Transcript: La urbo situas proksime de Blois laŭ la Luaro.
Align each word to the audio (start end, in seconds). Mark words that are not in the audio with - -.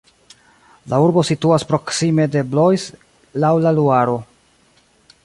La 0.93 0.99
urbo 1.07 1.23
situas 1.29 1.65
proksime 1.73 2.27
de 2.37 2.43
Blois 2.55 2.87
laŭ 3.45 3.55
la 3.67 3.77
Luaro. 3.81 4.21